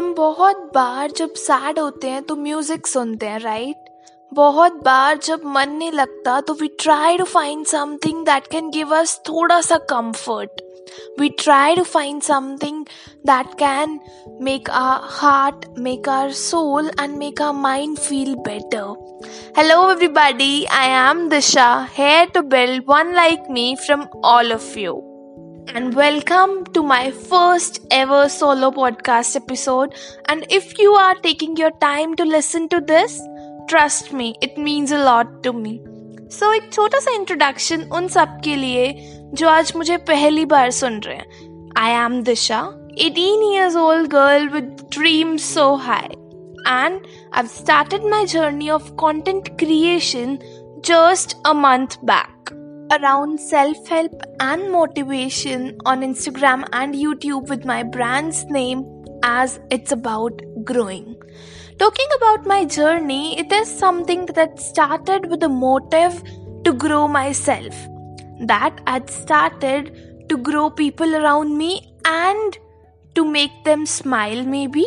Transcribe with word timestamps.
हम 0.00 0.12
बहुत 0.14 0.56
बार 0.74 1.10
जब 1.10 1.32
सैड 1.36 1.78
होते 1.78 2.08
हैं 2.08 2.22
तो 2.22 2.34
म्यूज़िक 2.36 2.86
सुनते 2.86 3.26
हैं 3.26 3.38
राइट 3.40 3.88
बहुत 4.34 4.74
बार 4.84 5.18
जब 5.18 5.40
मन 5.46 5.70
नहीं 5.70 5.90
लगता 5.92 6.40
तो 6.40 6.54
we 6.60 6.68
try 6.82 7.18
to 7.18 7.24
find 7.24 7.66
something 7.66 8.24
that 8.26 8.46
can 8.46 8.70
give 8.70 8.94
us 8.96 9.14
थोड़ा 9.28 9.60
सा 9.60 9.76
comfort 9.90 10.62
we 11.20 11.28
try 11.42 11.76
to 11.76 11.82
find 11.82 12.22
something 12.22 12.84
that 13.26 13.52
can 13.54 13.98
make 14.40 14.70
our 14.70 15.00
heart 15.18 15.66
make 15.78 16.08
our 16.08 16.32
soul 16.32 16.90
and 17.00 17.18
make 17.18 17.42
our 17.42 17.52
mind 17.52 17.98
feel 17.98 18.34
better 18.48 18.96
Hello, 19.58 19.78
everybody. 19.90 20.52
I 20.70 20.96
am 21.02 21.28
Disha, 21.28 21.68
here 21.98 22.26
to 22.34 22.42
build 22.48 22.84
one 22.88 23.14
like 23.14 23.44
me 23.50 23.74
from 23.86 24.06
all 24.24 24.52
of 24.52 24.74
you. 24.78 25.09
and 25.69 25.93
welcome 25.93 26.63
to 26.73 26.81
my 26.83 27.11
first 27.11 27.79
ever 27.91 28.29
solo 28.29 28.71
podcast 28.71 29.35
episode. 29.35 29.93
And 30.29 30.45
if 30.49 30.77
you 30.79 30.93
are 30.93 31.15
taking 31.15 31.55
your 31.57 31.71
time 31.71 32.15
to 32.15 32.23
listen 32.23 32.69
to 32.69 32.79
this, 32.79 33.21
trust 33.67 34.13
me, 34.13 34.35
it 34.41 34.57
means 34.57 34.91
a 34.91 34.97
lot 34.97 35.43
to 35.43 35.53
me. 35.53 35.81
So 36.29 36.51
एक 36.53 36.71
छोटा 36.73 36.99
सा 36.99 37.11
introduction 37.11 37.81
उन 37.93 38.07
सब 38.07 38.39
के 38.43 38.55
लिए 38.55 38.93
जो 39.33 39.49
आज 39.49 39.73
मुझे 39.75 39.97
पहली 40.09 40.45
बार 40.53 40.71
सुन 40.71 40.99
रहे 41.05 41.15
हैं 41.15 41.73
आई 41.77 41.91
am 42.05 42.21
Disha 42.23 42.61
18 43.05 43.41
years 43.51 43.75
old 43.75 44.09
girl 44.11 44.45
with 44.55 44.67
dreams 44.97 45.43
so 45.53 45.65
high 45.87 46.11
and 46.73 47.07
I've 47.33 47.49
started 47.55 48.05
my 48.13 48.25
journey 48.33 48.69
of 48.75 48.95
content 49.01 49.49
creation 49.63 50.37
just 50.91 51.35
a 51.45 51.53
month 51.53 51.97
back 52.11 52.53
around 52.94 53.38
self 53.38 53.86
help 53.88 54.22
and 54.40 54.70
motivation 54.72 55.76
on 55.86 56.00
Instagram 56.02 56.66
and 56.72 56.94
YouTube 56.94 57.48
with 57.48 57.64
my 57.64 57.82
brand's 57.82 58.44
name 58.46 58.84
as 59.22 59.60
it's 59.70 59.92
about 59.92 60.42
growing. 60.64 61.16
Talking 61.78 62.08
about 62.16 62.46
my 62.46 62.64
journey, 62.64 63.38
it 63.38 63.52
is 63.52 63.68
something 63.68 64.26
that 64.26 64.60
started 64.60 65.30
with 65.30 65.42
a 65.42 65.48
motive 65.48 66.22
to 66.64 66.72
grow 66.72 67.06
myself. 67.08 67.74
That 68.40 68.80
had 68.86 69.08
started 69.08 70.26
to 70.28 70.36
grow 70.36 70.70
people 70.70 71.14
around 71.14 71.56
me 71.56 71.94
and 72.04 72.58
to 73.14 73.24
make 73.24 73.64
them 73.64 73.86
smile, 73.86 74.44
maybe. 74.44 74.84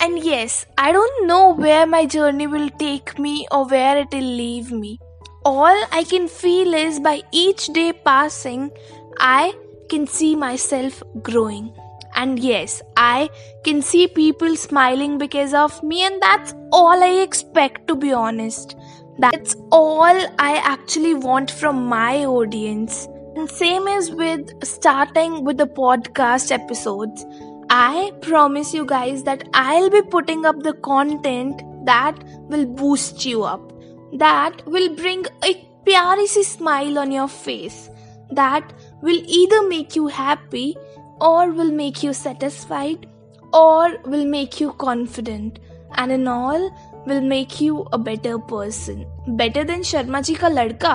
And 0.00 0.22
yes, 0.22 0.64
I 0.78 0.92
don't 0.92 1.26
know 1.26 1.54
where 1.54 1.86
my 1.86 2.06
journey 2.06 2.46
will 2.46 2.70
take 2.70 3.18
me 3.18 3.46
or 3.50 3.66
where 3.66 3.98
it 3.98 4.08
will 4.12 4.32
leave 4.44 4.70
me 4.70 4.98
all 5.46 5.80
I 5.92 6.02
can 6.02 6.26
feel 6.26 6.74
is 6.74 6.98
by 6.98 7.22
each 7.30 7.66
day 7.68 7.92
passing, 7.92 8.72
I 9.18 9.54
can 9.88 10.08
see 10.08 10.34
myself 10.34 11.00
growing. 11.22 11.72
And 12.16 12.40
yes, 12.40 12.82
I 12.96 13.28
can 13.62 13.80
see 13.80 14.08
people 14.08 14.56
smiling 14.56 15.18
because 15.18 15.54
of 15.54 15.80
me, 15.84 16.02
and 16.02 16.20
that's 16.20 16.52
all 16.72 17.04
I 17.10 17.10
expect 17.26 17.86
to 17.86 17.94
be 17.94 18.12
honest. 18.12 18.74
That's 19.18 19.54
all 19.70 20.18
I 20.38 20.56
actually 20.64 21.14
want 21.14 21.52
from 21.52 21.86
my 21.86 22.24
audience. 22.24 23.06
And 23.36 23.48
same 23.48 23.86
is 23.86 24.10
with 24.10 24.50
starting 24.64 25.44
with 25.44 25.58
the 25.58 25.68
podcast 25.68 26.50
episodes. 26.50 27.24
I 27.70 28.12
promise 28.20 28.74
you 28.74 28.84
guys 28.84 29.22
that 29.24 29.48
I'll 29.54 29.90
be 29.90 30.02
putting 30.02 30.44
up 30.44 30.60
the 30.64 30.74
content 30.90 31.62
that 31.84 32.18
will 32.48 32.66
boost 32.66 33.24
you 33.24 33.44
up 33.44 33.75
that 34.13 34.65
will 34.65 34.89
bring 34.95 35.25
a 35.49 35.53
pyari 35.85 36.27
si 36.27 36.43
smile 36.43 36.99
on 36.99 37.11
your 37.11 37.27
face 37.27 37.89
that 38.31 38.73
will 39.01 39.21
either 39.39 39.61
make 39.67 39.95
you 39.95 40.07
happy 40.07 40.77
or 41.19 41.51
will 41.51 41.71
make 41.71 42.03
you 42.03 42.13
satisfied 42.13 43.07
or 43.53 43.97
will 44.05 44.25
make 44.25 44.59
you 44.59 44.71
confident 44.73 45.59
and 45.95 46.11
in 46.11 46.27
all 46.27 46.69
will 47.05 47.21
make 47.21 47.59
you 47.61 47.85
a 47.93 47.97
better 47.97 48.37
person 48.51 49.05
better 49.41 49.63
than 49.63 49.81
sharma 49.93 50.21
ji 50.29 50.35
ka 50.43 50.51
ladka 50.57 50.93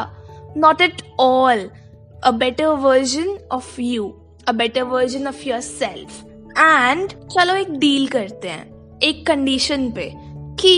not 0.66 0.80
at 0.80 1.02
all 1.18 1.66
a 2.22 2.32
better 2.44 2.70
version 2.76 3.36
of 3.50 3.74
you 3.78 4.06
a 4.46 4.54
better 4.62 4.84
version 4.84 5.26
of 5.26 5.44
yourself 5.50 6.22
and 6.56 7.14
चलो 7.34 7.54
एक 7.54 7.78
deal 7.78 8.06
करते 8.06 8.48
हैं 8.48 8.98
एक 9.02 9.26
condition 9.26 9.90
पे 9.90 10.12
कि 10.60 10.76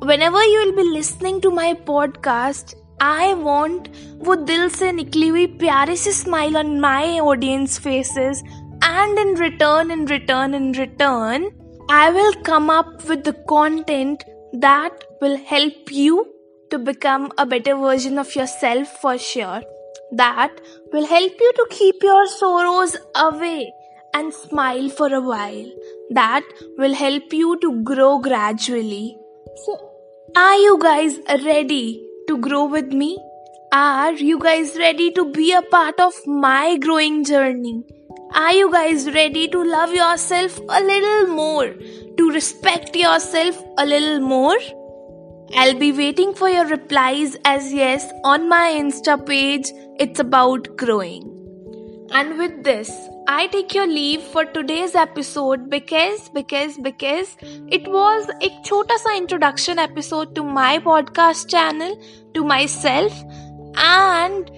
whenever 0.00 0.42
you 0.44 0.58
will 0.64 0.76
be 0.76 0.90
listening 0.98 1.40
to 1.40 1.50
my 1.50 1.72
podcast 1.74 2.74
I 3.00 3.34
want 3.34 3.88
वो 4.26 4.34
दिल 4.34 4.68
से 4.70 4.92
निकली 4.92 5.28
हुई 5.28 5.46
प्यारी 5.62 5.96
सी 5.96 6.12
smile 6.12 6.56
on 6.56 6.78
my 6.80 7.18
audience 7.18 7.78
faces 7.84 8.42
and 8.88 9.18
in 9.18 9.34
return 9.34 9.90
in 9.90 10.04
return 10.06 10.54
in 10.54 10.72
return 10.72 11.46
I 11.90 12.10
will 12.10 12.34
come 12.48 12.70
up 12.70 13.08
with 13.08 13.24
the 13.24 13.32
content 13.52 14.24
that 14.64 15.04
will 15.20 15.36
help 15.36 15.92
you 15.92 16.26
to 16.70 16.78
become 16.78 17.30
a 17.38 17.46
better 17.46 17.74
version 17.76 18.18
of 18.18 18.34
yourself 18.34 18.88
for 19.02 19.16
sure 19.18 19.62
that 20.12 20.60
will 20.92 21.06
help 21.06 21.32
you 21.40 21.52
to 21.60 21.66
keep 21.70 22.02
your 22.02 22.26
sorrows 22.26 22.96
away 23.14 23.72
and 24.14 24.32
smile 24.32 24.88
for 24.88 25.12
a 25.14 25.20
while 25.20 25.70
that 26.10 26.44
will 26.78 26.94
help 26.94 27.32
you 27.32 27.58
to 27.66 27.82
grow 27.82 28.18
gradually 28.18 29.16
so 29.64 29.89
are 30.35 30.55
you 30.55 30.77
guys 30.79 31.19
ready 31.43 32.07
to 32.27 32.37
grow 32.37 32.65
with 32.65 32.93
me? 32.93 33.17
Are 33.73 34.13
you 34.13 34.39
guys 34.39 34.77
ready 34.77 35.11
to 35.11 35.29
be 35.31 35.51
a 35.51 35.61
part 35.61 35.99
of 35.99 36.13
my 36.25 36.77
growing 36.77 37.23
journey? 37.25 37.83
Are 38.33 38.53
you 38.53 38.71
guys 38.71 39.11
ready 39.11 39.47
to 39.49 39.63
love 39.63 39.93
yourself 39.93 40.57
a 40.69 40.81
little 40.81 41.35
more? 41.35 41.73
To 42.17 42.31
respect 42.31 42.95
yourself 42.95 43.61
a 43.77 43.85
little 43.85 44.21
more? 44.21 44.57
I'll 45.55 45.77
be 45.77 45.91
waiting 45.91 46.33
for 46.33 46.47
your 46.47 46.65
replies 46.65 47.35
as 47.43 47.73
yes 47.73 48.09
on 48.23 48.47
my 48.47 48.71
Insta 48.71 49.25
page. 49.25 49.69
It's 49.99 50.19
about 50.19 50.77
growing. 50.77 51.23
And 52.13 52.37
with 52.37 52.63
this, 52.63 52.89
I 53.27 53.47
take 53.47 53.73
your 53.73 53.87
leave 53.87 54.21
for 54.21 54.45
today's 54.45 54.95
episode 54.95 55.69
because 55.69 56.29
because 56.29 56.77
because 56.77 57.37
it 57.41 57.87
was 57.87 58.29
a 58.41 58.49
chota 58.63 58.97
sa 59.03 59.15
introduction 59.15 59.79
episode 59.79 60.33
to 60.35 60.43
my 60.43 60.79
podcast 60.79 61.47
channel 61.47 61.95
to 62.33 62.43
myself 62.43 63.23
and 63.75 64.49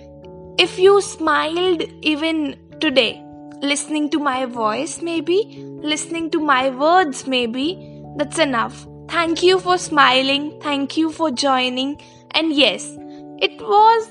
if 0.58 0.80
you 0.80 1.02
smiled 1.02 1.84
even 2.02 2.58
today 2.80 3.22
listening 3.62 4.10
to 4.10 4.20
my 4.20 4.46
voice 4.46 5.02
maybe 5.02 5.40
listening 5.94 6.30
to 6.30 6.40
my 6.40 6.70
words 6.70 7.28
maybe 7.28 7.68
that's 8.16 8.40
enough. 8.40 8.88
Thank 9.10 9.42
you 9.44 9.60
for 9.60 9.78
smiling. 9.78 10.60
Thank 10.62 10.98
you 10.98 11.12
for 11.12 11.32
joining. 11.32 12.02
And 12.32 12.54
yes 12.54 12.86
it 13.40 13.60
was 13.62 14.08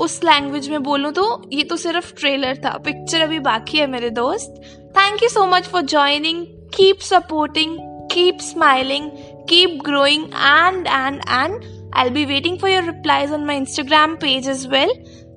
उस 0.00 0.20
language 0.24 0.68
में 0.68 0.82
बोलूँ 0.82 1.12
तो 1.12 1.50
ये 1.52 1.64
तो 1.64 1.76
सिर्फ़ 1.76 2.14
trailer 2.14 2.56
था। 2.56 2.76
Picture 2.84 3.20
अभी 3.20 3.38
बाकी 3.38 3.78
है 3.78 3.86
मेरे 3.86 4.10
दोस्त। 4.10 4.60
Thank 4.96 5.22
you 5.22 5.28
so 5.28 5.46
much 5.46 5.68
for 5.68 5.82
joining 5.82 6.46
keep 6.74 7.00
supporting 7.00 7.76
keep 8.12 8.38
smiling 8.40 9.10
keep 9.48 9.78
growing 9.84 10.24
and 10.24 10.86
and 10.86 11.20
and 11.30 11.60
I'll 11.96 12.10
be 12.10 12.24
waiting 12.24 12.58
for 12.58 12.70
your 12.70 12.82
replies 12.82 13.32
on 13.32 13.44
my 13.44 13.56
Instagram 13.56 14.14
page 14.16 14.48
as 14.48 14.68
well 14.68 14.92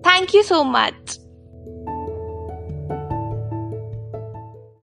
thank 0.07 0.35
you 0.35 0.43
so 0.43 0.63
much. 0.71 1.15